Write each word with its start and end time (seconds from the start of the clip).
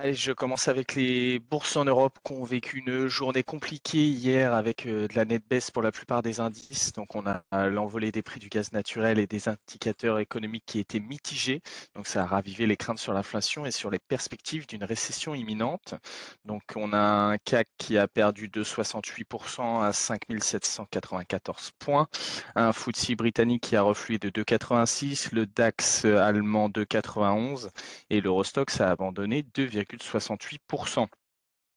Allez, 0.00 0.14
je 0.14 0.30
commence 0.30 0.68
avec 0.68 0.94
les 0.94 1.40
bourses 1.40 1.74
en 1.74 1.84
Europe 1.84 2.20
qui 2.24 2.32
ont 2.32 2.44
vécu 2.44 2.78
une 2.78 3.08
journée 3.08 3.42
compliquée 3.42 4.06
hier 4.06 4.54
avec 4.54 4.86
euh, 4.86 5.08
de 5.08 5.14
la 5.16 5.24
nette 5.24 5.42
baisse 5.50 5.72
pour 5.72 5.82
la 5.82 5.90
plupart 5.90 6.22
des 6.22 6.38
indices. 6.38 6.92
Donc, 6.92 7.16
on 7.16 7.24
a 7.26 7.68
l'envolée 7.68 8.12
des 8.12 8.22
prix 8.22 8.38
du 8.38 8.48
gaz 8.48 8.70
naturel 8.70 9.18
et 9.18 9.26
des 9.26 9.48
indicateurs 9.48 10.20
économiques 10.20 10.62
qui 10.66 10.78
étaient 10.78 11.00
mitigés. 11.00 11.62
Donc, 11.96 12.06
ça 12.06 12.22
a 12.22 12.26
ravivé 12.26 12.68
les 12.68 12.76
craintes 12.76 13.00
sur 13.00 13.12
l'inflation 13.12 13.66
et 13.66 13.72
sur 13.72 13.90
les 13.90 13.98
perspectives 13.98 14.68
d'une 14.68 14.84
récession 14.84 15.34
imminente. 15.34 15.94
Donc, 16.44 16.62
on 16.76 16.92
a 16.92 17.00
un 17.32 17.38
CAC 17.38 17.66
qui 17.76 17.98
a 17.98 18.06
perdu 18.06 18.46
de 18.46 18.62
68% 18.62 19.82
à 19.82 19.92
5794 19.92 21.72
points, 21.80 22.06
un 22.54 22.72
FTSE 22.72 23.16
britannique 23.16 23.64
qui 23.64 23.74
a 23.74 23.82
reflué 23.82 24.18
de 24.18 24.30
2,86, 24.30 25.30
le 25.34 25.46
DAX 25.46 26.04
allemand 26.04 26.68
de 26.68 26.84
91 26.84 27.70
et 28.10 28.20
l'Eurostox 28.20 28.80
a 28.80 28.90
abandonné 28.90 29.42
2, 29.88 29.98
68%. 29.98 31.08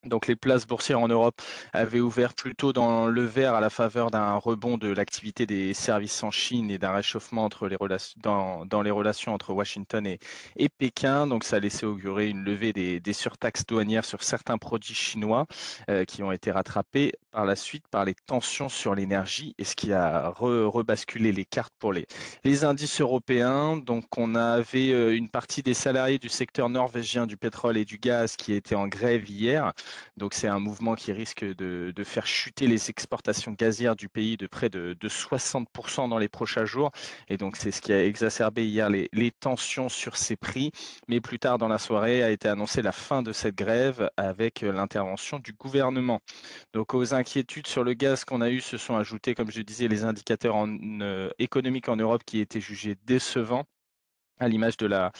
Donc 0.04 0.26
les 0.26 0.36
places 0.36 0.66
boursières 0.66 1.00
en 1.00 1.08
Europe 1.08 1.40
avaient 1.74 2.00
ouvert 2.00 2.34
plutôt 2.34 2.74
dans 2.74 3.06
le 3.06 3.24
vert 3.24 3.54
à 3.54 3.62
la 3.62 3.70
faveur 3.70 4.10
d'un 4.10 4.34
rebond 4.36 4.80
de 4.80 4.88
l'activité 4.88 5.46
des 5.46 5.76
services 5.76 6.24
en 6.24 6.32
Chine 6.32 6.72
et 6.72 6.80
d'un 6.80 6.92
réchauffement 6.92 7.50
dans, 8.18 8.82
les 8.82 8.92
relations 8.92 9.32
entre 9.32 9.54
Washington 9.54 10.08
et, 10.08 10.70
Pékin. 10.70 11.28
Donc 11.28 11.44
ça 11.44 11.58
a 11.58 11.60
laissé 11.60 11.86
augurer 11.86 12.30
une 12.30 12.44
levée 12.44 12.74
des, 12.74 13.00
des 13.00 13.14
surtaxes 13.14 13.64
douanières 13.68 14.06
sur 14.06 14.24
certains 14.24 14.58
produits 14.58 14.96
chinois 14.96 15.46
euh, 15.90 16.04
qui 16.04 16.24
ont 16.24 16.32
été 16.32 16.50
rattrapés 16.50 17.14
par 17.32 17.46
la 17.46 17.56
suite 17.56 17.88
par 17.88 18.04
les 18.04 18.14
tensions 18.14 18.70
sur 18.70 18.96
l'énergie 18.96 19.56
et 19.58 19.64
ce 19.64 19.76
qui 19.76 19.94
a 19.94 20.30
rebasculé 20.30 21.32
les 21.32 21.46
cartes 21.46 21.74
pour 21.80 21.94
les, 21.94 22.06
les 22.44 22.64
indices 22.64 23.02
européens. 23.02 23.78
Donc 23.78 24.06
on 24.18 24.36
avait 24.36 24.92
euh, 24.92 25.16
une 25.16 25.30
partie 25.30 25.64
des 25.64 25.74
salariés 25.74 26.20
du 26.20 26.30
secteur 26.30 26.70
norvégien 26.70 27.28
du 27.28 27.38
pétrole 27.38 27.78
et 27.78 27.86
du 27.86 27.98
gaz 27.98 28.36
qui 28.36 28.54
étaient 28.54 28.76
en 28.76 28.88
grève 28.88 29.30
hier. 29.30 29.74
Donc 30.18 30.34
c'est 30.34 30.48
un 30.48 30.60
mouvement 30.60 30.96
qui 30.96 31.12
risque 31.12 31.44
de, 31.44 31.94
faire 32.04 32.26
chuter 32.26 32.68
les 32.68 32.90
exportations 32.90 33.52
gazières 33.52 33.96
du 33.96 34.10
pays 34.10 34.36
de 34.38 34.48
près 34.48 34.70
de, 34.70 34.96
60% 35.02 36.10
dans 36.10 36.18
les 36.18 36.30
prochains 36.30 36.66
jours. 36.66 36.92
Et 37.28 37.38
donc 37.38 37.56
c'est 37.56 37.72
ce 37.72 37.82
qui 37.82 37.94
a 37.94 38.04
exacerbé 38.06 38.66
hier 38.66 38.90
les, 38.90 39.32
tensions 39.40 39.90
sur 39.90 40.18
ces 40.18 40.36
prix. 40.36 40.72
Mais 41.08 41.22
plus 41.22 41.40
tard 41.40 41.58
dans 41.58 41.68
la 41.68 41.78
soirée 41.78 42.24
a 42.24 42.30
été 42.30 42.48
annoncée 42.48 42.82
la 42.82 42.92
fin 42.92 43.24
de 43.24 43.32
cette 43.34 43.56
grève 43.56 44.10
avec 44.18 44.62
l'intervention 44.62 45.40
du 45.40 45.54
gouvernement. 45.54 46.20
Donc 46.74 46.94
aux 46.94 47.14
inquiétudes 47.14 47.68
sur 47.68 47.84
le 47.84 47.94
gaz 47.94 48.26
qu'on 48.26 48.42
a 48.42 48.50
eues 48.50 48.62
se 48.62 48.78
sont 48.78 48.96
ajoutés, 48.96 49.36
comme 49.36 49.52
je 49.52 49.62
disais, 49.62 49.88
les 49.88 50.04
indicateurs 50.04 50.56
euh, 51.02 51.30
économiques 51.40 51.90
en 51.90 51.96
Europe 51.96 52.24
qui 52.26 52.40
étaient 52.40 52.62
jugés 52.62 52.96
décevants 53.06 53.66
à 54.42 54.48
l'image 54.48 54.76
de 54.78 54.88
la, 54.88 55.12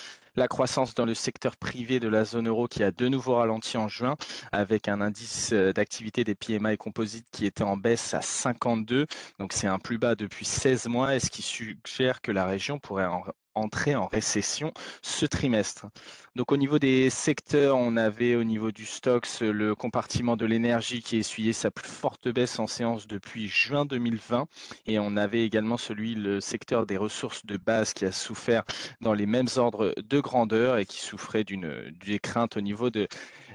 croissance 0.50 0.96
dans 0.96 1.06
le 1.06 1.14
secteur 1.14 1.56
privé 1.56 2.00
de 2.00 2.08
la 2.08 2.26
zone 2.26 2.48
euro 2.48 2.68
qui 2.68 2.84
a 2.84 2.92
de 2.92 3.08
nouveau 3.08 3.36
ralenti 3.36 3.78
en 3.78 3.88
juin, 3.88 4.16
avec 4.52 4.88
un 4.88 5.00
indice 5.00 5.52
euh, 5.54 5.72
d'activité 5.72 6.24
des 6.24 6.36
PMI 6.36 6.78
composites 6.78 7.28
qui 7.32 7.46
était 7.46 7.64
en 7.64 7.78
baisse 7.78 8.14
à 8.16 8.22
52. 8.22 9.06
Donc 9.40 9.54
c'est 9.54 9.68
un 9.68 9.78
plus 9.78 10.00
bas 10.00 10.16
depuis 10.16 10.46
16 10.46 10.88
mois, 10.88 11.16
et 11.16 11.20
ce 11.20 11.30
qui 11.30 11.44
suggère 11.44 12.22
que 12.22 12.32
la 12.32 12.46
région 12.46 12.80
pourrait 12.80 13.06
en 13.06 13.24
entrer 13.56 13.96
en 13.96 14.08
récession 14.08 14.74
ce 15.02 15.26
trimestre. 15.26 15.88
Donc 16.36 16.52
au 16.54 16.58
niveau 16.58 16.80
des 16.80 17.10
secteurs, 17.10 17.76
on 17.76 17.98
avait 17.98 18.36
au 18.36 18.46
niveau 18.46 18.72
du 18.72 18.86
stocks 18.86 19.28
le 19.42 19.76
compartiment 19.76 20.38
de 20.38 20.46
l'énergie 20.46 21.02
qui 21.02 21.18
essuyait 21.18 21.52
sa 21.52 21.72
plus 21.72 21.90
forte 21.90 22.30
baisse 22.30 22.58
en 22.60 22.68
séance 22.68 23.08
depuis 23.08 23.50
juin 23.50 23.86
2020 23.86 24.48
et 24.86 25.00
on 25.00 25.18
avait 25.18 25.44
également 25.44 25.78
celui 25.78 26.16
le 26.16 26.40
secteur 26.40 26.86
des 26.86 26.98
ressources 26.98 27.46
de 27.46 27.58
base 27.58 27.94
qui 27.94 28.06
a 28.06 28.12
souffert 28.12 28.64
dans 29.02 29.14
les 29.14 29.26
mêmes 29.26 29.50
ordres 29.58 29.94
de 29.98 30.20
grandeur 30.22 30.78
et 30.78 30.86
qui 30.86 31.02
souffrait 31.02 31.44
d'une 31.44 31.92
crainte 32.24 32.56
au 32.56 32.62
niveau 32.62 32.90
de 32.90 33.08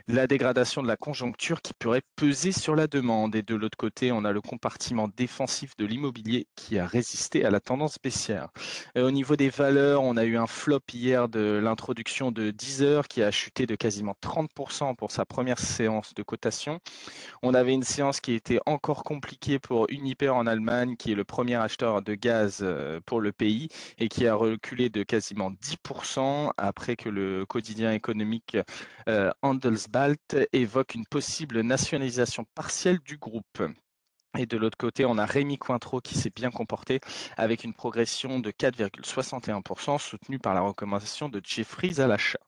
la 0.09 0.29
dégradation 0.29 0.85
de 0.85 0.87
la 0.87 0.97
conjoncture 0.97 1.61
qui 1.61 1.75
pourrait 1.75 2.03
peser 2.15 2.53
sur 2.53 2.77
la 2.77 2.87
demande. 2.87 3.35
Et 3.35 3.43
de 3.43 3.57
l'autre 3.57 3.77
côté, 3.77 4.13
on 4.13 4.25
a 4.25 4.31
le 4.31 4.41
compartiment 4.41 5.09
défensif 5.09 5.77
de 5.77 5.85
l'immobilier 5.85 6.47
qui 6.55 6.79
a 6.79 6.87
résisté 6.87 7.45
à 7.45 7.51
la 7.51 7.59
tendance 7.59 7.99
baissière. 8.03 8.49
Au 8.97 9.11
niveau 9.11 9.35
des 9.35 9.49
valeurs, 9.49 10.05
on 10.05 10.17
a 10.17 10.25
eu 10.25 10.37
un 10.37 10.47
flop 10.47 10.81
hier 10.93 11.29
de 11.29 11.61
l'introduction 11.63 12.31
de 12.31 12.53
Deezer 12.53 13.09
qui 13.09 13.23
a 13.23 13.33
chuté 13.33 13.67
de 13.67 13.75
quasiment 13.75 14.15
30% 14.23 14.95
pour 14.95 15.11
sa 15.11 15.25
première 15.25 15.59
séance 15.59 16.15
de 16.15 16.23
cotation. 16.23 16.79
On 17.43 17.53
avait 17.53 17.75
une 17.75 17.83
séance 17.83 18.21
qui 18.21 18.35
était 18.35 18.61
encore 18.65 19.03
compliquée 19.03 19.59
pour 19.59 19.87
Uniper 19.91 20.29
en 20.29 20.47
Allemagne, 20.47 20.97
qui 20.97 21.13
est 21.13 21.17
le 21.17 21.25
premier 21.25 21.57
acheteur 21.57 22.03
de 22.03 22.15
gaz 22.15 22.61
euh, 22.63 23.01
pour 23.07 23.21
le 23.21 23.33
pays 23.33 23.69
et 23.99 24.09
qui 24.09 24.29
a 24.29 24.37
reculé 24.37 24.89
de 24.89 25.03
quasiment 25.03 25.51
10% 25.51 26.53
après 26.57 26.95
que 26.95 27.09
le 27.09 27.45
quotidien 27.45 27.93
économique 27.93 28.57
euh, 29.09 29.31
Handelsblatt 29.43 29.96
évoque 30.53 30.95
une 30.95 31.07
possible 31.07 31.61
nationalisation 31.61 32.45
partielle 32.55 32.99
du 33.01 33.17
groupe. 33.17 33.63
Et 34.39 34.47
de 34.47 34.57
l'autre 34.57 34.77
côté, 34.77 35.05
on 35.05 35.19
a 35.19 35.25
Rémi 35.25 35.59
Cointreau 35.59 36.01
qui 36.01 36.17
s'est 36.17 36.33
bien 36.35 36.51
comporté 36.51 37.01
avec 37.37 37.65
une 37.65 37.73
progression 37.73 38.39
de 38.39 38.51
4,61% 38.51 39.99
soutenue 39.99 40.39
par 40.39 40.55
la 40.55 40.61
recommandation 40.61 41.29
de 41.29 41.41
Jeffries 41.43 42.01
à 42.01 42.07
l'achat. 42.07 42.46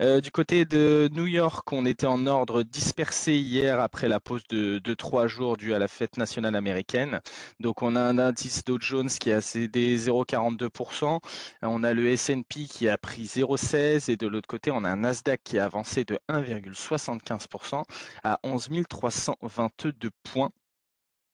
Euh, 0.00 0.20
du 0.20 0.30
côté 0.30 0.64
de 0.64 1.08
New 1.12 1.26
York, 1.26 1.72
on 1.72 1.84
était 1.84 2.06
en 2.06 2.26
ordre 2.26 2.62
dispersé 2.62 3.34
hier 3.34 3.80
après 3.80 4.08
la 4.08 4.20
pause 4.20 4.42
de, 4.48 4.94
trois 4.94 5.26
jours 5.26 5.56
due 5.56 5.74
à 5.74 5.78
la 5.78 5.88
fête 5.88 6.16
nationale 6.16 6.54
américaine. 6.54 7.20
Donc 7.58 7.82
on 7.82 7.96
a 7.96 8.00
un 8.00 8.18
indice 8.18 8.64
Dow 8.64 8.78
Jones 8.80 9.08
qui 9.08 9.32
a 9.32 9.40
cédé 9.40 9.98
0,42%, 9.98 11.18
on 11.62 11.82
a 11.82 11.92
le 11.94 12.08
S&P 12.10 12.64
qui 12.66 12.88
a 12.88 12.96
pris 12.96 13.24
0,16 13.24 14.10
et 14.10 14.16
de 14.16 14.26
l'autre 14.28 14.48
côté 14.48 14.70
on 14.70 14.84
a 14.84 14.90
un 14.90 14.96
Nasdaq 14.96 15.40
qui 15.42 15.58
a 15.58 15.64
avancé 15.64 16.04
de 16.04 16.18
1,75% 16.28 17.82
à 18.22 18.38
11 18.44 18.68
322 18.88 20.10
points. 20.22 20.50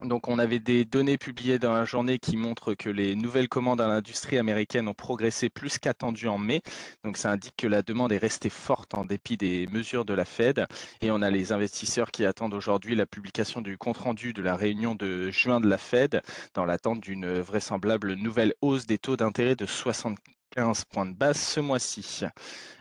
Donc, 0.05 0.29
on 0.29 0.39
avait 0.39 0.59
des 0.59 0.85
données 0.85 1.17
publiées 1.19 1.59
dans 1.59 1.73
la 1.73 1.85
journée 1.85 2.19
qui 2.19 2.37
montrent 2.37 2.75
que 2.75 2.91
les 2.91 3.17
nouvelles 3.17 3.49
commandes 3.49 3.81
à 3.81 3.89
l'industrie 3.89 4.39
américaine 4.39 4.89
ont 4.89 4.95
progressé 4.95 5.49
plus 5.49 5.79
qu'attendu 5.79 6.29
en 6.29 6.39
mai. 6.39 6.63
Donc, 7.05 7.17
ça 7.17 7.31
indique 7.31 7.55
que 7.57 7.67
la 7.67 7.83
demande 7.83 8.13
est 8.13 8.19
restée 8.19 8.51
forte 8.51 8.95
en 8.95 9.05
dépit 9.05 9.37
des 9.37 9.67
mesures 9.69 10.05
de 10.05 10.15
la 10.15 10.25
Fed. 10.25 10.67
Et 11.01 11.11
on 11.11 11.23
a 11.23 11.31
les 11.31 11.53
investisseurs 11.53 12.11
qui 12.11 12.27
attendent 12.27 12.55
aujourd'hui 12.55 12.95
la 12.95 13.07
publication 13.07 13.61
du 13.63 13.79
compte-rendu 13.79 14.33
de 14.33 14.43
la 14.43 14.57
réunion 14.57 14.95
de 14.95 15.31
juin 15.31 15.61
de 15.61 15.69
la 15.69 15.79
Fed 15.79 16.21
dans 16.53 16.65
l'attente 16.65 17.01
d'une 17.01 17.41
vraisemblable 17.41 18.15
nouvelle 18.15 18.55
hausse 18.61 18.87
des 18.87 18.99
taux 18.99 19.17
d'intérêt 19.17 19.57
de 19.57 19.67
60 19.67 20.19
15 20.55 20.85
points 20.85 21.07
de 21.07 21.15
base 21.15 21.37
ce 21.37 21.59
mois-ci. 21.59 22.25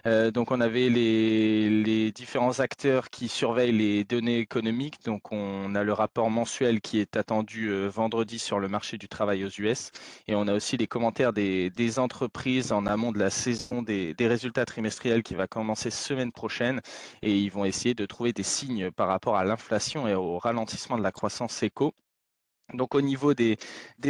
Euh, 0.06 0.32
donc 0.32 0.52
on 0.52 0.62
avait 0.62 0.90
les, 0.90 2.12
différents 2.12 2.60
acteurs 2.60 3.10
qui 3.10 3.28
surveillent 3.28 3.72
les 3.72 4.04
données 4.04 4.38
économiques. 4.38 5.04
Donc 5.06 5.32
on 5.32 5.74
a 5.74 5.84
le 5.84 5.94
rapport 5.94 6.30
mensuel 6.30 6.82
qui 6.82 7.00
est 7.00 7.18
attendu 7.18 7.70
euh, 7.70 7.88
vendredi 7.88 8.38
sur 8.38 8.60
le 8.60 8.68
marché 8.68 8.98
du 8.98 9.08
travail 9.08 9.44
aux 9.44 9.50
US. 9.60 9.92
Et 10.28 10.36
on 10.36 10.48
a 10.48 10.54
aussi 10.54 10.78
les 10.78 10.88
commentaires 10.88 11.34
des, 11.34 11.72
entreprises 11.98 12.72
en 12.72 12.86
amont 12.86 13.12
de 13.12 13.20
la 13.20 13.30
saison 13.30 13.82
des, 13.82 14.14
des, 14.14 14.28
résultats 14.28 14.66
trimestriels 14.66 15.24
qui 15.24 15.36
va 15.36 15.48
commencer 15.48 15.90
semaine 15.90 16.32
prochaine. 16.32 16.82
Et 17.24 17.38
ils 17.38 17.50
vont 17.52 17.66
essayer 17.66 17.96
de 17.96 18.06
trouver 18.06 18.34
des 18.34 18.44
signes 18.44 18.92
par 18.92 19.08
rapport 19.08 19.36
à 19.38 19.46
l'inflation 19.46 20.08
et 20.08 20.16
au 20.16 20.38
ralentissement 20.38 20.98
de 20.98 21.04
la 21.04 21.12
croissance 21.12 21.64
éco. 21.64 21.94
Donc 22.74 22.96
au 22.96 23.02
niveau 23.02 23.34
des, 23.34 23.58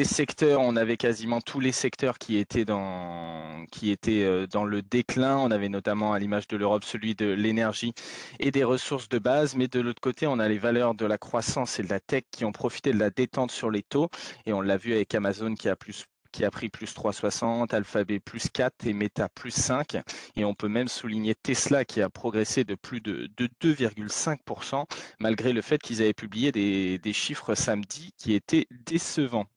secteurs, 0.03 0.62
on 0.62 0.75
avait 0.75 0.97
quasiment 0.97 1.41
tous 1.41 1.59
les 1.59 1.72
secteurs 1.72 2.18
qui 2.18 2.38
étaient 2.38 2.66
dans, 2.66 3.66
qui 3.72 3.91
étaient 3.91 4.24
euh, 4.24 4.47
dans 4.47 4.63
le 4.63 4.81
déclin. 4.81 5.38
On 5.38 5.51
avait 5.51 5.69
notamment 5.69 6.13
à 6.13 6.19
l'image 6.19 6.47
de 6.47 6.57
l'Europe 6.57 6.84
celui 6.84 7.16
de 7.16 7.25
l'énergie 7.25 7.94
et 8.40 8.51
des 8.51 8.63
ressources 8.63 9.09
de 9.09 9.19
base. 9.19 9.56
Mais 9.56 9.68
de 9.68 9.79
l'autre 9.79 10.01
côté, 10.01 10.28
on 10.28 10.40
a 10.40 10.47
les 10.47 10.57
valeurs 10.57 10.96
de 10.96 11.06
la 11.06 11.18
croissance 11.18 11.79
et 11.79 11.84
de 11.84 11.90
la 11.90 12.00
tech 12.00 12.24
qui 12.31 12.46
ont 12.46 12.51
profité 12.51 12.94
de 12.94 13.00
la 13.00 13.09
détente 13.09 13.51
sur 13.51 13.69
les 13.69 13.84
taux. 13.84 14.09
Et 14.46 14.53
on 14.53 14.62
l'a 14.62 14.78
vu 14.78 14.94
avec 14.94 15.13
Amazon 15.16 15.56
qui 15.56 15.69
a 15.69 15.75
plus 15.75 16.06
qui 16.33 16.44
a 16.44 16.51
pris 16.51 16.67
plus 16.67 16.94
3,60, 16.94 17.73
Alphabet 17.73 18.19
plus 18.19 18.49
4 18.49 18.88
et 18.88 18.94
Meta 18.94 19.29
plus 19.29 19.51
5. 19.51 19.97
Et 20.35 20.44
on 20.44 20.53
peut 20.53 20.67
même 20.67 20.89
souligner 20.89 21.35
Tesla 21.35 21.85
qui 21.85 22.01
a 22.01 22.09
progressé 22.09 22.65
de 22.65 22.75
plus 22.75 23.00
de, 23.00 23.30
2,5% 23.62 24.85
malgré 25.19 25.53
le 25.53 25.62
fait 25.62 25.81
qu'ils 25.81 26.01
avaient 26.01 26.13
publié 26.13 26.51
des, 26.51 26.97
des 26.97 27.13
chiffres 27.13 27.56
samedi 27.56 28.13
qui 28.18 28.33
étaient 28.33 28.68
décevants. 28.71 29.47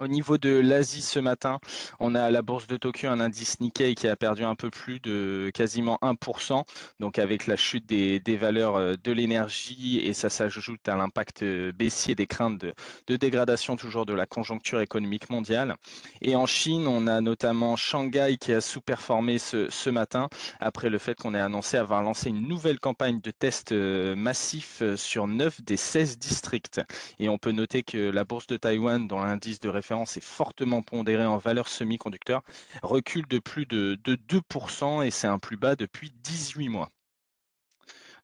Au 0.00 0.08
niveau 0.08 0.38
de 0.38 0.48
l'Asie 0.48 1.02
ce 1.02 1.18
matin, 1.18 1.58
on 1.98 2.14
a 2.14 2.22
à 2.22 2.30
la 2.30 2.40
bourse 2.40 2.66
de 2.66 2.78
Tokyo 2.78 3.10
un 3.10 3.20
indice 3.20 3.60
Nikkei 3.60 3.94
qui 3.94 4.08
a 4.08 4.16
perdu 4.16 4.44
un 4.44 4.54
peu 4.54 4.70
plus 4.70 4.98
de 4.98 5.50
quasiment 5.52 5.98
1%, 6.00 6.64
donc 7.00 7.18
avec 7.18 7.46
la 7.46 7.56
chute 7.56 7.84
des, 7.84 8.36
valeurs 8.38 8.76
euh, 8.76 8.94
de 9.04 9.12
l'énergie 9.12 9.98
et 9.98 10.14
ça 10.14 10.30
s'ajoute 10.30 10.88
à 10.88 10.96
l'impact 10.96 11.42
euh, 11.42 11.70
baissier 11.72 12.14
des 12.14 12.26
craintes 12.26 12.58
de, 12.58 13.16
dégradation 13.16 13.76
toujours 13.76 14.06
de 14.06 14.14
la 14.14 14.24
conjoncture 14.24 14.80
économique 14.80 15.28
mondiale. 15.28 15.76
Et 16.22 16.34
en 16.34 16.46
Chine, 16.46 16.86
on 16.86 17.06
a 17.06 17.20
notamment 17.20 17.76
Shanghai 17.76 18.38
qui 18.40 18.54
a 18.54 18.62
sous-performé 18.62 19.38
ce, 19.38 19.90
matin 19.90 20.28
après 20.60 20.88
le 20.88 20.96
fait 20.96 21.14
qu'on 21.14 21.34
ait 21.34 21.40
annoncé 21.40 21.76
avoir 21.76 22.02
lancé 22.02 22.30
une 22.30 22.48
nouvelle 22.48 22.80
campagne 22.80 23.20
de 23.20 23.32
tests 23.32 23.72
euh, 23.72 24.16
massifs 24.16 24.82
sur 24.96 25.26
9 25.26 25.60
des 25.60 25.76
16 25.76 26.16
districts. 26.16 26.80
Et 27.18 27.28
on 27.28 27.36
peut 27.36 27.52
noter 27.52 27.82
que 27.82 27.98
la 27.98 28.24
bourse 28.24 28.46
de 28.46 28.56
Taïwan, 28.56 29.06
dont 29.06 29.20
l'indice 29.20 29.60
de 29.60 29.68
référence 29.68 29.89
est 29.92 30.20
fortement 30.20 30.82
pondéré 30.82 31.26
en 31.26 31.38
valeur 31.38 31.68
semi-conducteur, 31.68 32.42
recule 32.82 33.26
de 33.26 33.38
plus 33.38 33.66
de, 33.66 33.98
de 34.04 34.16
2% 34.16 35.04
et 35.04 35.10
c'est 35.10 35.26
un 35.26 35.38
plus 35.38 35.56
bas 35.56 35.76
depuis 35.76 36.12
18 36.22 36.68
mois. 36.68 36.90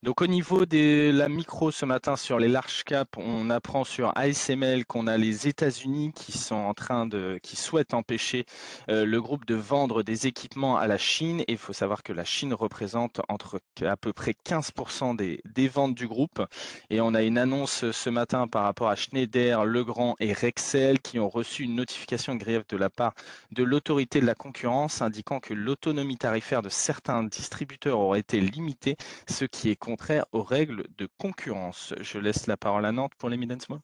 Donc 0.02 0.20
au 0.20 0.26
niveau 0.26 0.66
de 0.66 1.10
la 1.10 1.28
micro 1.28 1.70
ce 1.70 1.84
matin 1.84 2.16
sur 2.16 2.38
les 2.38 2.48
large 2.48 2.84
caps, 2.84 3.10
on 3.16 3.50
apprend 3.50 3.84
sur 3.84 4.12
ASML 4.16 4.84
qu'on 4.84 5.06
a 5.06 5.16
les 5.16 5.48
États-Unis 5.48 6.12
qui 6.14 6.32
sont 6.32 6.54
en 6.54 6.75
train 6.75 7.06
de, 7.06 7.38
qui 7.43 7.56
souhaitent 7.56 7.94
empêcher 7.94 8.44
euh, 8.88 9.04
le 9.04 9.20
groupe 9.20 9.46
de 9.46 9.54
vendre 9.54 10.02
des 10.02 10.26
équipements 10.26 10.76
à 10.76 10.87
la 10.87 10.98
Chine. 10.98 11.40
Et 11.40 11.52
il 11.52 11.58
faut 11.58 11.72
savoir 11.72 12.02
que 12.02 12.12
la 12.12 12.25
Chine 12.25 12.54
représente 12.54 13.20
entre 13.28 13.60
à 13.82 13.96
peu 13.96 14.12
près 14.12 14.34
15% 14.46 15.16
des, 15.16 15.40
des 15.44 15.69
ventes 15.69 15.94
du 15.94 16.06
groupe. 16.06 16.42
Et 16.90 17.00
on 17.00 17.14
a 17.14 17.22
une 17.22 17.38
annonce 17.38 17.90
ce 17.90 18.10
matin 18.10 18.49
par 18.49 18.64
rapport 18.64 18.88
à 18.88 18.96
Schneider, 18.96 19.64
Legrand 19.64 20.14
et 20.20 20.32
Rexel 20.32 21.00
qui 21.00 21.19
ont 21.19 21.28
reçu 21.28 21.64
une 21.64 21.75
notification 21.75 22.34
de 22.34 22.40
grief 22.40 22.66
de 22.69 22.76
la 22.76 22.90
part 22.90 23.14
de 23.52 23.64
l'autorité 23.64 24.20
de 24.20 24.26
la 24.26 24.34
concurrence 24.34 25.02
indiquant 25.02 25.40
que 25.40 25.54
l'autonomie 25.54 26.16
tarifaire 26.16 26.62
de 26.62 26.69
certains 26.69 27.25
distributeurs 27.25 27.99
aurait 27.99 28.20
été 28.20 28.40
limitée, 28.40 28.96
ce 29.28 29.44
qui 29.44 29.70
est 29.70 29.76
contraire 29.87 30.27
aux 30.33 30.43
règles 30.43 30.85
de 30.99 31.09
concurrence. 31.17 31.94
Je 32.00 32.19
laisse 32.19 32.49
la 32.49 32.56
parole 32.56 32.85
à 32.85 32.91
Nantes 32.91 33.15
pour 33.19 33.29
les 33.29 33.37
Midensmo. 33.37 33.79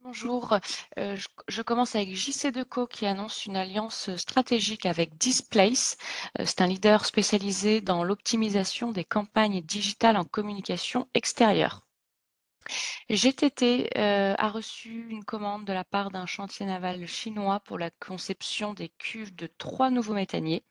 Bonjour, 0.00 0.58
euh, 0.98 1.16
je, 1.48 1.62
commence 1.62 1.96
avec 1.96 2.14
JC 2.14 2.52
Deco 2.52 2.86
qui 2.86 3.06
annonce 3.06 3.46
une 3.46 3.56
alliance 3.56 4.14
stratégique 4.16 4.86
avec 4.86 5.16
Displace. 5.16 5.96
Euh, 6.38 6.44
c'est 6.46 6.60
un 6.60 6.68
leader 6.68 7.04
spécialisé 7.04 7.80
dans 7.80 8.04
l'optimisation 8.04 8.92
des 8.92 9.04
campagnes 9.04 9.60
digitales 9.62 10.18
en 10.18 10.24
communication 10.24 11.08
extérieure. 11.14 11.80
GTT 13.10 13.90
euh, 13.96 14.34
a 14.38 14.48
reçu 14.50 15.08
une 15.10 15.24
commande 15.24 15.64
de 15.64 15.72
la 15.72 15.84
part 15.84 16.10
d'un 16.12 16.26
chantier 16.26 16.64
naval 16.64 17.06
chinois 17.06 17.58
pour 17.60 17.78
la 17.78 17.90
conception 17.90 18.72
des 18.72 18.90
cuves 18.90 19.34
de 19.34 19.48
trois 19.58 19.90
nouveaux 19.90 20.14
méthaniers. 20.14 20.62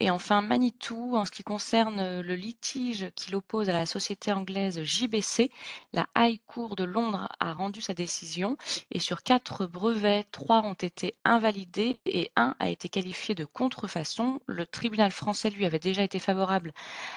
Et 0.00 0.10
enfin, 0.10 0.42
Manitou, 0.42 1.16
en 1.16 1.24
ce 1.24 1.30
qui 1.30 1.42
concerne 1.42 2.00
euh, 2.00 2.22
le 2.22 2.34
litige 2.34 3.10
qui 3.14 3.30
l'oppose 3.30 3.68
à 3.68 3.72
la 3.72 3.86
société 3.86 4.32
anglaise 4.32 4.82
JBC, 4.82 5.50
la 5.92 6.06
High 6.16 6.40
Cour 6.46 6.76
de 6.76 6.84
Londres 6.84 7.28
a 7.40 7.52
rendu 7.52 7.80
sa 7.80 7.94
décision 7.94 8.56
et 8.90 8.98
sur 8.98 9.22
quatre 9.22 9.66
brevets, 9.66 10.26
trois 10.30 10.62
ont 10.62 10.74
été 10.74 11.16
invalidés 11.24 12.00
et 12.06 12.30
un 12.36 12.54
a 12.58 12.70
été 12.70 12.88
qualifié 12.88 13.34
de 13.34 13.44
contrefaçon. 13.44 14.40
Le 14.46 14.66
tribunal 14.66 15.12
français, 15.12 15.50
lui, 15.50 15.66
avait 15.66 15.78
déjà 15.78 16.02
été 16.02 16.18
favorable 16.18 16.72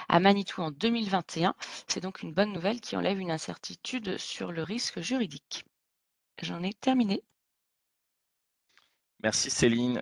à 0.09 0.19
Manitou 0.19 0.61
en 0.61 0.71
2021. 0.71 1.55
C'est 1.87 2.01
donc 2.01 2.21
une 2.21 2.33
bonne 2.33 2.53
nouvelle 2.53 2.81
qui 2.81 2.95
enlève 2.95 3.19
une 3.19 3.31
incertitude 3.31 4.17
sur 4.17 4.51
le 4.51 4.63
risque 4.63 4.99
juridique. 5.01 5.65
J'en 6.41 6.63
ai 6.63 6.73
terminé. 6.73 7.23
Merci 9.23 9.51
Céline. 9.51 10.01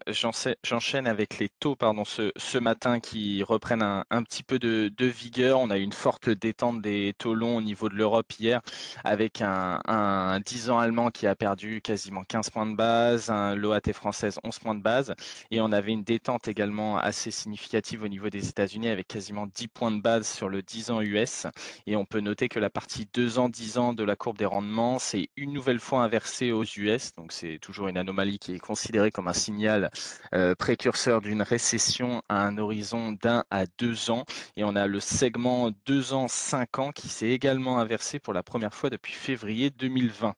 J'enchaîne 0.64 1.06
avec 1.06 1.40
les 1.40 1.50
taux 1.50 1.76
pardon, 1.76 2.06
ce, 2.06 2.58
matin 2.58 3.02
qui 3.02 3.44
reprennent 3.44 3.84
un, 3.84 4.24
petit 4.24 4.44
peu 4.44 4.60
de, 4.60 5.06
vigueur. 5.06 5.60
On 5.60 5.70
a 5.70 5.78
eu 5.78 5.82
une 5.82 5.92
forte 5.92 6.30
détente 6.30 6.82
des 6.82 7.14
taux 7.18 7.34
longs 7.34 7.58
au 7.58 7.62
niveau 7.62 7.90
de 7.90 7.96
l'Europe 7.96 8.32
hier 8.40 8.62
avec 9.04 9.42
un, 9.42 9.82
un 9.88 10.40
10 10.40 10.70
ans 10.70 10.80
allemand 10.80 11.12
qui 11.12 11.28
a 11.28 11.36
perdu 11.36 11.82
quasiment 11.82 12.24
15 12.24 12.50
points 12.50 12.66
de 12.66 12.78
base, 12.78 13.30
un 13.30 13.56
l'OAT 13.56 13.92
française 13.92 14.40
11 14.46 14.60
points 14.60 14.76
de 14.76 14.82
base 14.82 15.14
et 15.52 15.60
on 15.60 15.74
avait 15.74 15.92
une 15.92 16.04
détente 16.04 16.48
également 16.48 16.98
assez 16.98 17.30
significative 17.30 18.04
au 18.04 18.08
niveau 18.08 18.30
des 18.30 18.48
États-Unis 18.48 18.88
avec 18.88 19.10
quasiment 19.10 19.48
10 19.48 19.68
points 19.68 19.92
de 19.92 20.02
base 20.02 20.30
sur 20.30 20.48
le 20.48 20.62
10 20.62 20.92
ans 20.92 21.02
US 21.02 21.46
et 21.88 21.98
on 21.98 22.06
peut 22.06 22.22
noter 22.22 22.48
que 22.48 22.60
la 22.60 22.70
partie 22.70 23.06
2 23.14 23.38
ans 23.38 23.50
10 23.50 23.80
ans 23.80 23.94
de 23.94 24.06
la 24.06 24.16
courbe 24.16 24.38
des 24.38 24.46
rendements 24.46 24.98
c'est 24.98 25.30
une 25.36 25.52
nouvelle 25.52 25.82
fois 25.82 26.04
inversée 26.04 26.54
aux 26.54 26.64
US 26.64 27.14
donc 27.18 27.34
c'est 27.34 27.60
toujours 27.60 27.90
une 27.90 27.98
anomalie 27.98 28.40
qui 28.40 28.54
est 28.54 28.60
considérée 28.60 29.09
comme 29.12 29.28
un 29.28 29.34
signal 29.34 29.92
euh, 30.34 30.56
précurseur 30.56 31.22
d'une 31.22 31.42
récession 31.42 32.22
à 32.30 32.46
un 32.46 32.58
horizon 32.58 33.12
d'un 33.12 33.44
à 33.50 33.66
deux 33.78 34.12
ans. 34.12 34.26
Et 34.56 34.64
on 34.64 34.76
a 34.76 34.88
le 34.88 35.00
segment 35.00 35.72
deux 35.86 36.14
ans, 36.14 36.28
cinq 36.28 36.80
ans 36.80 36.92
qui 36.92 37.08
s'est 37.10 37.30
également 37.30 37.80
inversé 37.80 38.20
pour 38.20 38.34
la 38.34 38.44
première 38.44 38.74
fois 38.74 38.90
depuis 38.90 39.14
février 39.14 39.70
2020. 39.70 40.34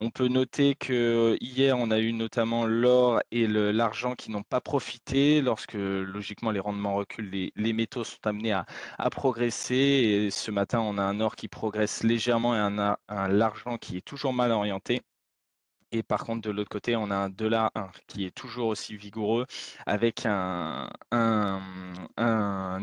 On 0.00 0.10
peut 0.10 0.28
noter 0.28 0.74
que 0.74 1.36
hier, 1.40 1.78
on 1.78 1.90
a 1.90 1.98
eu 1.98 2.12
notamment 2.12 2.66
l'or 2.66 3.20
et 3.30 3.46
l'argent 3.46 4.14
qui 4.14 4.30
n'ont 4.30 4.42
pas 4.42 4.60
profité 4.60 5.40
lorsque 5.40 5.74
logiquement 5.74 6.50
les 6.50 6.60
rendements 6.60 6.94
reculent, 6.94 7.30
les, 7.30 7.72
métaux 7.72 8.04
sont 8.04 8.26
amenés 8.26 8.52
à, 8.52 8.66
à, 8.98 9.10
progresser. 9.10 9.74
Et 9.74 10.30
ce 10.30 10.50
matin, 10.50 10.80
on 10.80 10.98
a 10.98 11.02
un 11.02 11.20
or 11.20 11.36
qui 11.36 11.48
progresse 11.48 12.02
légèrement 12.02 12.54
et 12.54 12.58
un, 12.58 12.96
un 13.08 13.28
l'argent 13.28 13.78
qui 13.78 13.96
est 13.96 14.02
toujours 14.04 14.32
mal 14.32 14.50
orienté. 14.52 15.02
Et 15.92 16.02
par 16.02 16.24
contre, 16.24 16.40
de 16.40 16.50
l'autre 16.50 16.70
côté, 16.70 16.96
on 16.96 17.10
a 17.10 17.14
un 17.16 17.28
dollar 17.28 17.70
1 17.74 17.90
qui 18.06 18.24
est 18.24 18.34
toujours 18.34 18.68
aussi 18.68 18.96
vigoureux 18.96 19.46
avec 19.86 20.24
un, 20.24 20.88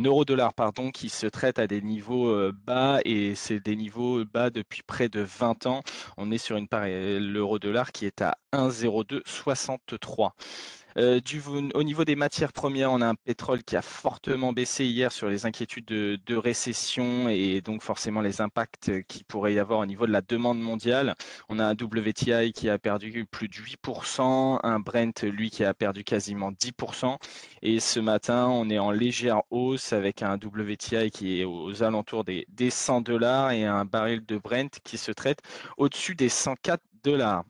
euro-dollar 0.03 0.53
pardon, 0.53 0.91
qui 0.91 1.09
se 1.09 1.25
traite 1.25 1.57
à 1.57 1.65
des 1.65 1.81
niveaux 1.81 2.51
bas 2.51 2.99
et 3.05 3.33
c'est 3.33 3.59
des 3.59 3.75
niveaux 3.75 4.23
bas 4.25 4.51
depuis 4.51 4.83
près 4.83 5.09
de 5.09 5.21
20 5.21 5.65
ans. 5.65 5.81
On 6.17 6.29
est 6.31 6.37
sur 6.37 6.55
une 6.57 6.67
l'euro-dollar 6.71 7.91
qui 7.91 8.05
est 8.05 8.21
à 8.21 8.37
1,0263. 8.53 10.31
Euh, 10.99 11.21
au 11.75 11.83
niveau 11.83 12.03
des 12.03 12.17
matières 12.17 12.51
premières, 12.51 12.91
on 12.91 12.99
a 12.99 13.07
un 13.07 13.15
pétrole 13.15 13.63
qui 13.63 13.77
a 13.77 13.81
fortement 13.81 14.51
baissé 14.51 14.85
hier 14.85 15.13
sur 15.13 15.29
les 15.29 15.45
inquiétudes 15.45 15.85
de, 15.85 16.35
récession 16.35 17.29
et 17.29 17.61
donc 17.61 17.83
forcément 17.83 18.19
les 18.19 18.41
impacts 18.41 18.91
qu'il 19.07 19.23
pourrait 19.23 19.53
y 19.53 19.59
avoir 19.59 19.79
au 19.79 19.85
niveau 19.85 20.05
de 20.07 20.11
la 20.11 20.21
demande 20.21 20.59
mondiale. 20.59 21.15
On 21.47 21.57
a 21.59 21.65
un 21.65 21.73
WTI 21.73 22.51
qui 22.53 22.69
a 22.69 22.77
perdu 22.77 23.25
plus 23.25 23.47
de 23.47 23.53
8%, 23.53 24.59
un 24.61 24.79
Brent, 24.81 25.23
lui, 25.23 25.49
qui 25.51 25.63
a 25.63 25.73
perdu 25.73 26.03
quasiment 26.03 26.51
10%. 26.51 27.17
Et 27.61 27.79
ce 27.79 27.99
matin, 28.01 28.47
on 28.47 28.69
est 28.69 28.79
en 28.79 28.91
légère 28.91 29.41
hausse 29.51 29.93
avec 29.93 30.21
un 30.21 30.35
WTI 30.35 31.11
qui 31.11 31.39
est 31.39 31.45
aux 31.45 31.81
alentours 31.81 32.25
des, 32.25 32.45
des 32.49 32.69
100 32.69 33.01
dollars 33.01 33.51
et 33.51 33.65
un 33.65 33.85
baril 33.85 34.25
de 34.25 34.37
Brent 34.37 34.79
qui 34.83 34.97
se 34.97 35.11
traite 35.13 35.39
au-dessus 35.77 36.15
des 36.15 36.29
104 36.29 36.81
dollars. 37.03 37.45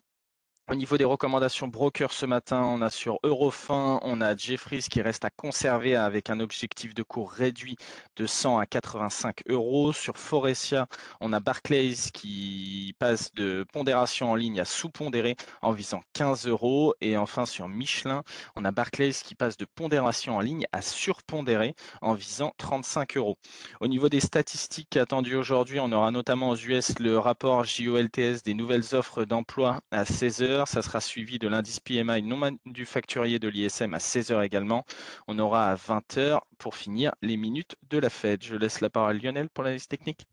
Au 0.71 0.75
niveau 0.75 1.00
des 1.00 1.06
recommandations 1.06 1.68
broker 1.68 2.13
ce 2.13 2.27
matin, 2.27 2.62
on 2.62 2.83
a 2.83 2.92
sur 2.92 3.18
Eurofin, 3.24 4.00
on 4.04 4.21
a 4.21 4.36
Jeffries 4.36 4.86
qui 4.88 5.01
reste 5.01 5.25
à 5.25 5.31
conserver 5.31 5.95
avec 5.95 6.30
un 6.30 6.39
objectif 6.39 6.94
de 6.94 7.01
cours 7.01 7.31
réduit 7.31 7.75
de 8.18 8.27
100 8.27 8.60
à 8.60 8.68
85 8.68 9.42
euros. 9.48 9.94
Sur 9.94 10.18
Forestia, 10.18 10.86
on 11.21 11.33
a 11.33 11.39
Barclays 11.39 11.95
qui 12.13 12.94
passe 13.00 13.33
de 13.33 13.66
pondération 13.74 14.30
en 14.30 14.36
ligne 14.36 14.60
à 14.60 14.66
sous-pondéré 14.66 15.38
en 15.63 15.71
visant 15.71 16.04
15 16.13 16.45
euros. 16.45 16.94
Et 17.01 17.18
enfin 17.18 17.48
sur 17.48 17.68
Michelin, 17.68 18.22
on 18.56 18.63
a 18.63 18.69
Barclays 18.69 19.13
qui 19.13 19.33
passe 19.33 19.57
de 19.57 19.65
pondération 19.65 20.38
en 20.38 20.39
ligne 20.39 20.68
à 20.72 20.83
surpondéré 20.83 21.74
en 22.04 22.13
visant 22.13 22.54
35 22.60 23.18
euros. 23.18 23.39
Au 23.81 23.88
niveau 23.88 24.07
des 24.07 24.19
statistiques 24.19 24.98
attendues 24.98 25.36
aujourd'hui, 25.36 25.79
on 25.79 25.91
aura 25.91 26.12
notamment 26.12 26.51
aux 26.51 26.58
US 26.58 27.00
le 27.00 27.17
rapport 27.17 27.63
JOLTS 27.63 28.44
des 28.46 28.53
nouvelles 28.53 28.94
offres 28.94 29.25
d'emploi 29.25 29.79
à 29.89 30.05
16 30.05 30.44
heures 30.44 30.59
ça 30.68 30.82
sera 30.82 31.01
suivi 31.01 31.39
de 31.39 31.48
l'indice 31.48 31.80
PMI 31.80 32.22
non 32.24 32.38
manufacturier 32.38 33.39
de 33.39 33.48
l'ISM 33.48 33.94
à 33.94 33.98
16h 34.00 34.44
également. 34.44 34.86
On 35.28 35.39
aura 35.39 35.72
à 35.72 35.75
20h 35.75 36.42
pour 36.58 36.75
finir 36.75 37.13
les 37.22 37.38
minutes 37.38 37.75
de 37.89 37.98
la 37.98 38.10
Fed. 38.10 38.44
Je 38.44 38.56
laisse 38.56 38.82
la 38.82 38.89
parole 38.89 39.16
à 39.16 39.20
Lionel 39.20 39.50
pour 39.50 39.63
l'analyse 39.63 39.88
technique. 39.88 40.28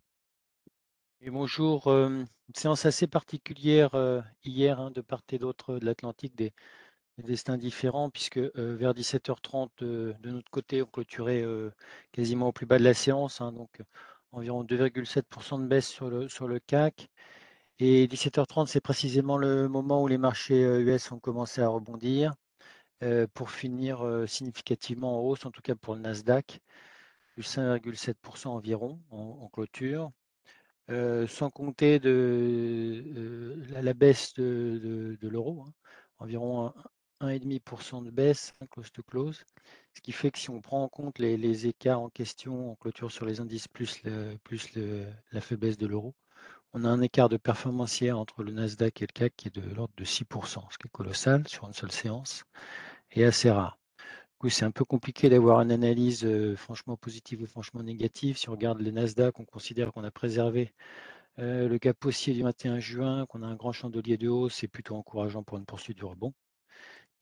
Bonjour, 1.28 1.88
euh, 1.88 2.08
une 2.48 2.54
séance 2.54 2.86
assez 2.86 3.06
particulière 3.08 3.94
euh, 3.94 4.22
hier 4.44 4.78
hein, 4.78 4.90
de 4.92 5.00
part 5.00 5.22
et 5.30 5.38
d'autre 5.38 5.78
de 5.78 5.84
l'Atlantique, 5.84 6.36
des, 6.36 6.52
des, 7.18 7.24
destins 7.24 7.56
différents, 7.58 8.10
puisque 8.10 8.38
euh, 8.38 8.76
vers 8.78 8.94
17h30 8.94 9.70
de 9.80 10.30
notre 10.30 10.50
côté, 10.50 10.82
on 10.82 10.86
clôturait 10.86 11.44
quasiment 12.12 12.48
au 12.48 12.52
plus 12.52 12.66
bas 12.66 12.78
de 12.78 12.84
la 12.84 12.94
séance, 12.94 13.40
hein, 13.40 13.50
donc 13.52 13.82
environ 14.30 14.62
2,7% 14.62 15.62
de 15.62 15.66
baisse 15.66 15.88
sur 15.88 16.10
le, 16.10 16.28
sur 16.28 16.46
le 16.46 16.60
CAC. 16.60 17.08
Et 17.78 18.06
17h30, 18.06 18.68
c'est 18.68 18.80
précisément 18.80 19.36
le 19.36 19.68
moment 19.68 20.02
où 20.02 20.08
les 20.08 20.16
marchés 20.16 20.62
US 20.62 21.12
ont 21.12 21.18
commencé 21.18 21.60
à 21.60 21.68
rebondir 21.68 22.34
pour 23.34 23.50
finir 23.50 24.24
significativement 24.26 25.18
en 25.18 25.22
hausse, 25.22 25.44
en 25.44 25.50
tout 25.50 25.60
cas 25.62 25.74
pour 25.74 25.94
le 25.94 26.00
Nasdaq, 26.00 26.60
plus 27.34 27.42
5,7% 27.42 28.48
environ 28.48 29.00
en, 29.10 29.48
clôture. 29.48 30.10
sans 30.88 31.50
compter 31.50 31.98
la, 31.98 33.94
baisse 33.94 34.32
de, 34.34 35.18
l'euro, 35.20 35.64
hein, 35.66 35.72
environ 36.18 36.72
1,5% 37.20 38.04
de 38.04 38.10
baisse, 38.10 38.54
close 38.70 38.90
to 38.90 39.02
close, 39.02 39.44
ce 39.94 40.00
qui 40.00 40.12
fait 40.12 40.30
que 40.30 40.38
si 40.38 40.48
on 40.48 40.62
prend 40.62 40.82
en 40.82 40.88
compte 40.88 41.18
les, 41.18 41.66
écarts 41.66 42.00
en 42.00 42.08
question 42.08 42.72
en 42.72 42.74
clôture 42.76 43.12
sur 43.12 43.26
les 43.26 43.40
indices 43.40 43.68
plus, 43.68 44.02
plus 44.44 44.70
la 45.32 45.40
faiblesse 45.42 45.76
de 45.76 45.86
l'euro, 45.86 46.14
on 46.78 46.84
a 46.84 46.90
un 46.90 47.00
écart 47.00 47.30
de 47.30 47.38
performance 47.38 48.02
entre 48.02 48.42
le 48.42 48.52
Nasdaq 48.52 49.00
et 49.00 49.06
le 49.06 49.12
CAC 49.12 49.32
qui 49.34 49.48
est 49.48 49.54
de 49.54 49.62
l'ordre 49.74 49.94
de 49.96 50.04
6%, 50.04 50.60
ce 50.70 50.76
qui 50.76 50.86
est 50.86 50.90
colossal 50.92 51.48
sur 51.48 51.66
une 51.66 51.72
seule 51.72 51.90
séance 51.90 52.44
et 53.12 53.24
assez 53.24 53.50
rare. 53.50 53.78
Du 53.98 54.38
coup, 54.38 54.50
c'est 54.50 54.66
un 54.66 54.70
peu 54.70 54.84
compliqué 54.84 55.30
d'avoir 55.30 55.62
une 55.62 55.72
analyse 55.72 56.26
euh, 56.26 56.54
franchement 56.54 56.98
positive 56.98 57.40
ou 57.40 57.46
franchement 57.46 57.82
négative. 57.82 58.36
Si 58.36 58.50
on 58.50 58.52
regarde 58.52 58.82
le 58.82 58.90
Nasdaq, 58.90 59.40
on 59.40 59.46
considère 59.46 59.90
qu'on 59.90 60.04
a 60.04 60.10
préservé 60.10 60.74
euh, 61.38 61.66
le 61.66 61.78
cap 61.78 62.04
haussier 62.04 62.34
du 62.34 62.42
21 62.42 62.78
juin, 62.78 63.24
qu'on 63.24 63.42
a 63.42 63.46
un 63.46 63.56
grand 63.56 63.72
chandelier 63.72 64.18
de 64.18 64.28
hausse, 64.28 64.56
c'est 64.56 64.68
plutôt 64.68 64.96
encourageant 64.96 65.42
pour 65.42 65.56
une 65.56 65.64
poursuite 65.64 65.96
du 65.96 66.04
rebond. 66.04 66.34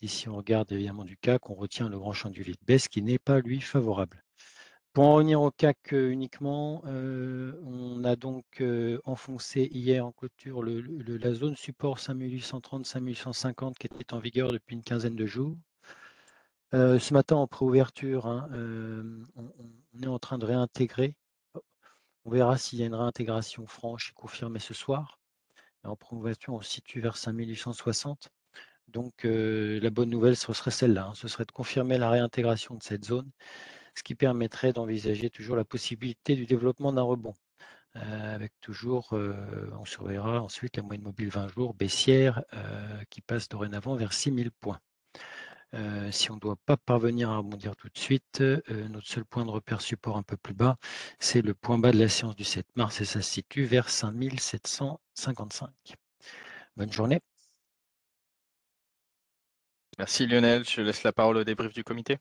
Ici, 0.03 0.29
on 0.29 0.35
regarde 0.35 0.73
évidemment 0.73 1.05
du 1.05 1.17
CAC, 1.17 1.49
on 1.49 1.55
retient 1.55 1.89
le 1.89 1.99
grand 2.01 2.13
chandelier 2.13 2.55
de 2.55 2.67
baisse 2.67 2.89
qui 2.89 3.03
n'est 3.03 3.21
pas 3.21 3.39
lui 3.39 3.61
favorable. 3.61 4.25
Pour 4.95 5.07
en 5.07 5.15
revenir 5.15 5.43
au 5.43 5.51
CAC 5.51 5.91
uniquement, 5.91 6.81
on 6.85 8.05
a 8.05 8.15
donc 8.15 8.63
enfoncé 9.05 9.69
hier 9.73 10.07
en 10.07 10.13
clôture 10.13 10.63
la 10.63 11.35
zone 11.35 11.57
support 11.57 11.99
5830-5850 11.99 13.75
qui 13.75 13.89
était 13.89 14.15
en 14.15 14.21
vigueur 14.21 14.53
depuis 14.53 14.77
une 14.77 14.85
quinzaine 14.85 15.17
de 15.17 15.27
jours. 15.27 15.57
ce 16.73 17.13
matin, 17.13 17.35
en 17.35 17.49
préouverture, 17.49 18.29
hein, 18.29 18.49
on, 19.35 20.01
est 20.01 20.07
en 20.07 20.21
train 20.21 20.39
de 20.39 20.47
réintégrer. 20.47 21.17
On 22.25 22.31
verra 22.31 22.57
s'il 22.57 22.79
y 22.79 22.85
a 22.85 22.87
une 22.87 22.95
réintégration 22.95 23.67
franche 23.67 24.11
et 24.11 24.15
confirmée 24.15 24.61
ce 24.61 24.75
soir. 24.75 25.19
En 25.83 25.97
préouverture, 25.97 26.55
on 26.55 26.61
se 26.61 26.71
situe 26.71 27.01
vers 27.01 27.17
5860. 27.17 28.29
Donc 28.87 29.25
la 29.25 29.91
bonne 29.91 30.11
nouvelle, 30.11 30.37
ce 30.37 30.53
serait 30.53 30.71
celle-là. 30.71 31.07
Hein. 31.07 31.15
ce 31.17 31.27
serait 31.27 31.47
de 31.47 31.51
confirmer 31.51 31.99
la 31.99 32.11
réintégration 32.11 32.77
de 32.77 32.83
cette 32.85 33.05
zone 33.05 33.29
ce 33.95 34.03
qui 34.03 34.15
permettrait 34.15 34.73
d'envisager 34.73 35.31
toujours 35.31 35.57
la 35.57 35.65
possibilité 35.65 36.37
du 36.37 36.47
développement 36.47 36.93
d'un 36.93 37.03
rebond. 37.03 37.35
Euh, 37.97 38.35
avec 38.35 38.53
toujours, 38.61 39.13
euh, 39.13 39.71
on 39.79 39.85
surveillera 39.85 40.43
ensuite 40.43 40.77
la 40.77 40.83
moyenne 40.83 41.05
mobile 41.05 41.29
20 41.29 41.49
jours 41.49 41.75
baissière 41.75 42.43
euh, 42.55 43.05
qui 43.09 43.21
passe 43.21 43.49
dorénavant 43.49 43.95
vers 43.95 44.13
6000 44.13 44.51
points. 44.51 44.81
si 46.11 46.31
on 46.31 46.35
ne 46.37 46.41
doit 46.41 46.57
pas 46.67 46.77
parvenir 46.77 47.31
à 47.31 47.39
rebondir 47.39 47.75
tout 47.77 47.89
de 47.89 47.99
suite, 47.99 48.41
notre 48.69 49.07
seul 49.07 49.25
point 49.25 49.45
de 49.45 49.51
repère 49.51 49.81
support 49.81 50.17
un 50.17 50.23
peu 50.23 50.37
plus 50.37 50.55
bas, 50.55 50.77
c'est 51.19 51.43
le 51.43 51.55
point 51.55 51.79
bas 51.79 51.91
de 51.93 51.99
la 51.99 52.09
séance 52.09 52.37
du 52.37 52.45
7 52.45 52.67
mars 52.77 53.01
et 53.01 53.05
ça 53.05 53.23
se 53.23 53.31
situe 53.31 53.65
vers 53.65 53.89
5755. 53.91 55.71
Bonne 56.77 56.93
journée. 56.93 57.21
Merci 59.99 60.27
Lionel, 60.27 60.65
je 60.65 60.81
laisse 60.81 61.03
la 61.05 61.13
parole 61.13 61.37
au 61.39 61.45
débrief 61.45 61.73
du 61.73 61.85
comité. 61.85 62.19